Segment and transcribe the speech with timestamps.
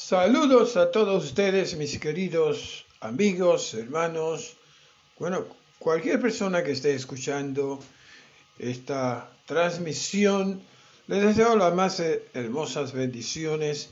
[0.00, 4.56] Saludos a todos ustedes, mis queridos amigos, hermanos,
[5.18, 5.44] bueno,
[5.80, 7.80] cualquier persona que esté escuchando
[8.60, 10.62] esta transmisión,
[11.08, 12.00] les deseo las más
[12.32, 13.90] hermosas bendiciones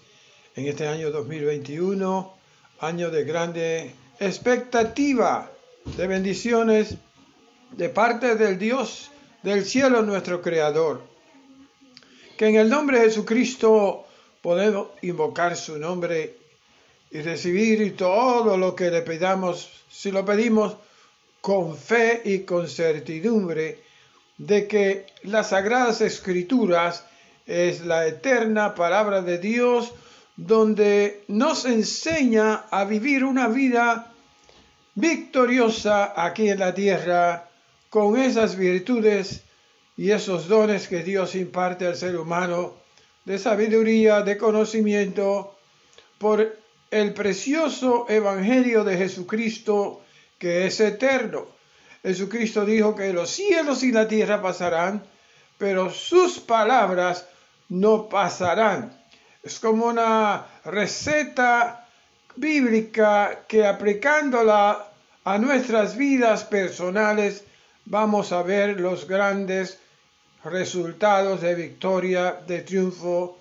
[0.55, 2.35] en este año 2021,
[2.79, 5.51] año de grande expectativa
[5.97, 6.95] de bendiciones
[7.73, 9.11] de parte del Dios
[9.43, 11.03] del cielo, nuestro Creador.
[12.39, 14.06] Que en el nombre de Jesucristo
[14.47, 16.37] podemos invocar su nombre
[17.11, 20.77] y recibir todo lo que le pedamos, si lo pedimos
[21.41, 23.83] con fe y con certidumbre
[24.39, 27.05] de que las sagradas escrituras
[27.45, 29.93] es la eterna palabra de Dios
[30.37, 34.13] donde nos enseña a vivir una vida
[34.95, 37.49] victoriosa aquí en la tierra
[37.91, 39.43] con esas virtudes
[39.97, 42.86] y esos dones que Dios imparte al ser humano
[43.27, 45.55] de sabiduría, de conocimiento,
[46.19, 46.57] por
[46.91, 50.01] el precioso Evangelio de Jesucristo
[50.39, 51.47] que es eterno.
[52.03, 55.03] Jesucristo dijo que los cielos y la tierra pasarán,
[55.59, 57.27] pero sus palabras
[57.69, 58.97] no pasarán.
[59.43, 61.87] Es como una receta
[62.37, 64.87] bíblica que aplicándola
[65.25, 67.45] a nuestras vidas personales
[67.87, 69.81] vamos a ver los grandes
[70.45, 73.39] resultados de victoria, de triunfo,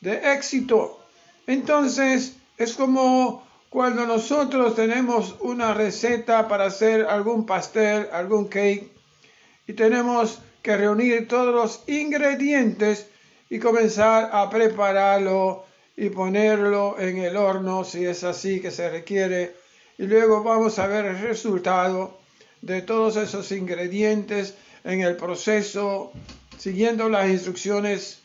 [0.00, 1.00] de éxito.
[1.46, 8.90] Entonces, es como cuando nosotros tenemos una receta para hacer algún pastel, algún cake,
[9.66, 13.06] y tenemos que reunir todos los ingredientes
[13.50, 15.64] y comenzar a prepararlo
[15.96, 19.56] y ponerlo en el horno si es así que se requiere.
[19.98, 22.18] Y luego vamos a ver el resultado
[22.62, 26.12] de todos esos ingredientes en el proceso
[26.58, 28.20] siguiendo las instrucciones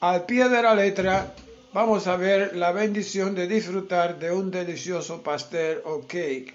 [0.00, 1.34] al pie de la letra,
[1.72, 6.54] vamos a ver la bendición de disfrutar de un delicioso pastel o cake.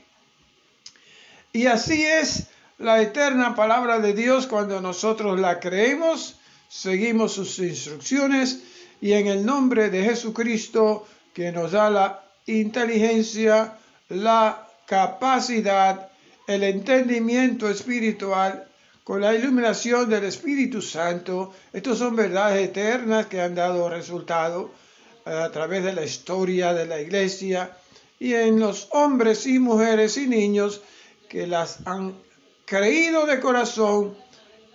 [1.52, 6.38] Y así es la eterna palabra de Dios cuando nosotros la creemos,
[6.70, 8.62] seguimos sus instrucciones
[9.02, 13.78] y en el nombre de Jesucristo que nos da la inteligencia,
[14.10, 16.10] la capacidad,
[16.48, 18.69] el entendimiento espiritual
[19.10, 21.52] con la iluminación del Espíritu Santo.
[21.74, 24.70] Estos son verdades eternas que han dado resultado
[25.26, 27.76] eh, a través de la historia de la iglesia
[28.20, 30.82] y en los hombres y mujeres y niños
[31.28, 32.20] que las han
[32.66, 34.16] creído de corazón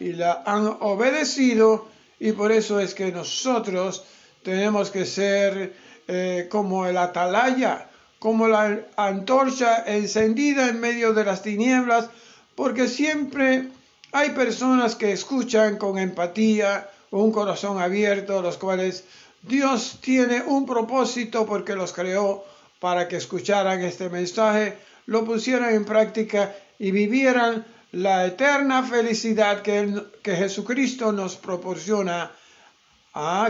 [0.00, 1.87] y la han obedecido
[2.19, 4.03] y por eso es que nosotros
[4.43, 5.77] tenemos que ser
[6.09, 12.11] eh, como el atalaya, como la antorcha encendida en medio de las tinieblas,
[12.56, 13.69] porque siempre
[14.15, 19.03] hay personas que escuchan con empatía, un corazón abierto, los cuales
[19.43, 22.45] Dios tiene un propósito porque los creó
[22.79, 29.93] para que escucharan este mensaje, lo pusieran en práctica y vivieran la eterna felicidad que,
[30.23, 32.31] Jesucristo nos proporciona,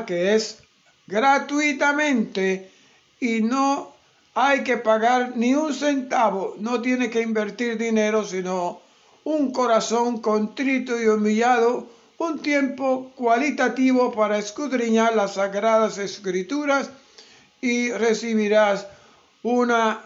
[0.06, 0.62] que es
[1.06, 2.72] gratuitamente
[3.20, 3.92] y no
[4.32, 8.83] hay que pagar ni un centavo, no tiene que invertir dinero, sino
[9.24, 16.90] un corazón contrito y humillado, un tiempo cualitativo para escudriñar las sagradas escrituras
[17.60, 18.86] y recibirás
[19.42, 20.00] una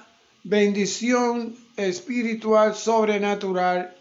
[0.45, 3.95] bendición espiritual sobrenatural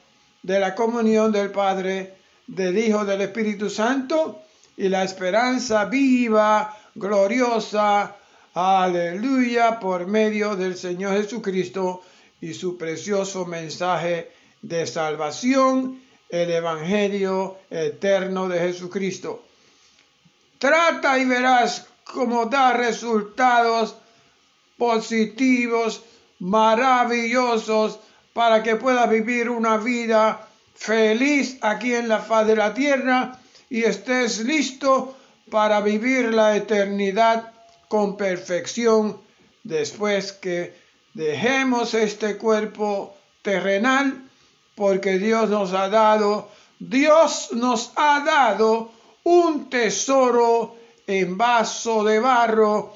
[0.44, 4.42] de la comunión del Padre, del Hijo, del Espíritu Santo
[4.78, 8.16] y la esperanza viva, gloriosa,
[8.54, 12.04] aleluya, por medio del Señor Jesucristo
[12.40, 19.44] y su precioso mensaje de salvación, el Evangelio eterno de Jesucristo.
[20.58, 23.96] Trata y verás cómo da resultados
[24.78, 26.04] positivos,
[26.40, 28.00] maravillosos,
[28.34, 33.40] para que puedas vivir una vida feliz aquí en la faz de la tierra
[33.70, 35.18] y estés listo
[35.50, 37.52] para vivir la eternidad
[37.88, 39.20] con perfección
[39.64, 40.76] después que
[41.14, 44.22] dejemos este cuerpo terrenal
[44.78, 48.92] porque Dios nos ha dado, Dios nos ha dado
[49.24, 50.76] un tesoro
[51.08, 52.94] en vaso de barro.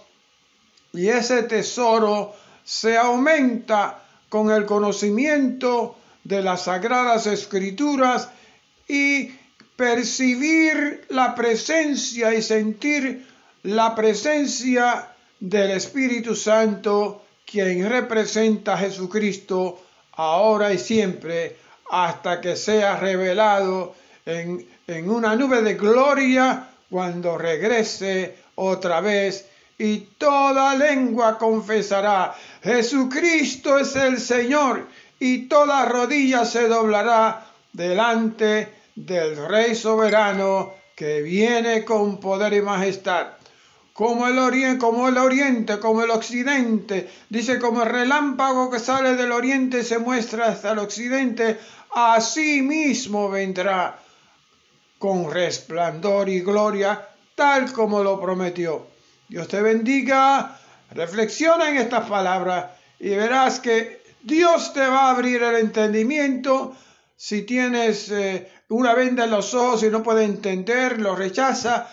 [0.94, 4.00] Y ese tesoro se aumenta
[4.30, 8.30] con el conocimiento de las sagradas escrituras
[8.88, 9.32] y
[9.76, 13.26] percibir la presencia y sentir
[13.64, 15.08] la presencia
[15.40, 19.82] del Espíritu Santo, quien representa a Jesucristo
[20.12, 21.58] ahora y siempre
[21.92, 23.94] hasta que sea revelado
[24.26, 24.66] en,
[25.10, 29.46] una nube de gloria cuando regrese otra vez
[29.78, 32.34] y toda lengua confesará,
[32.64, 34.88] Jesucristo es el Señor,
[35.20, 43.41] y toda rodilla se doblará delante del Rey soberano que viene con poder y majestad.
[43.94, 50.00] Como el, oriente, como el occidente, dice como el relámpago que sale del oriente se
[50.00, 51.60] muestra hasta el occidente,
[51.94, 54.00] así mismo vendrá
[54.98, 58.88] con resplandor y gloria, tal como lo prometió.
[59.28, 60.60] Dios te bendiga,
[60.92, 62.68] reflexiona en estas palabras
[63.00, 66.76] y verás que Dios te va a abrir el entendimiento.
[67.16, 71.90] Si tienes eh, una venda en los ojos y no puedes entender, lo rechaza,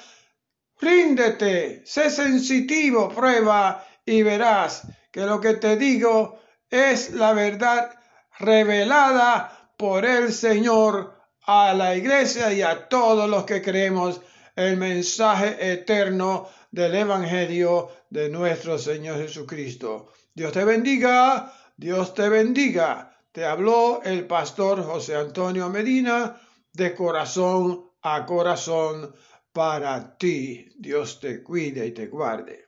[0.80, 6.40] ríndete, sé sensitivo, prueba y verás que lo que te digo
[6.70, 7.90] es la verdad
[8.38, 11.14] revelada por el Señor
[11.46, 14.20] a la iglesia y a todos los que creemos
[14.54, 20.12] el mensaje eterno del Evangelio de nuestro Señor Jesucristo.
[20.34, 23.16] Dios te bendiga, Dios te bendiga.
[23.32, 26.40] Te habló el pastor José Antonio Medina
[26.72, 29.14] de corazón a corazón
[29.52, 30.68] para ti.
[30.76, 32.67] Dios te cuide y te guarde.